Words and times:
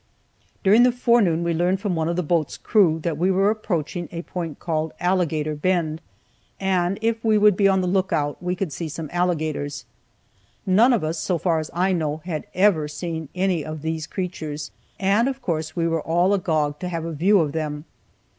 During 0.63 0.81
the 0.81 0.91
forenoon 0.91 1.43
we 1.43 1.53
learned 1.53 1.79
from 1.79 1.95
one 1.95 2.09
of 2.09 2.15
the 2.15 2.23
boat's 2.23 2.57
crew 2.57 2.97
that 3.03 3.19
we 3.19 3.29
were 3.29 3.51
approaching 3.51 4.09
a 4.11 4.23
point 4.23 4.57
called 4.57 4.93
"Alligator 4.99 5.53
Bend," 5.53 6.01
and 6.59 6.97
if 7.03 7.23
we 7.23 7.37
would 7.37 7.55
be 7.55 7.67
on 7.67 7.81
the 7.81 7.87
lookout 7.87 8.41
we 8.41 8.57
would 8.59 8.73
see 8.73 8.89
some 8.89 9.11
alligators. 9.13 9.85
None 10.65 10.91
of 10.91 11.03
us, 11.03 11.19
so 11.19 11.37
far 11.37 11.59
as 11.59 11.69
I 11.71 11.93
know, 11.93 12.17
had 12.25 12.47
ever 12.55 12.87
seen 12.87 13.29
any 13.35 13.63
of 13.63 13.83
those 13.83 14.07
creatures, 14.07 14.71
and, 14.99 15.27
of 15.27 15.39
course, 15.39 15.75
we 15.75 15.87
were 15.87 16.01
all 16.01 16.33
agog 16.33 16.79
to 16.79 16.87
have 16.89 17.05
a 17.05 17.13
view 17.13 17.39
of 17.39 17.51
them. 17.51 17.85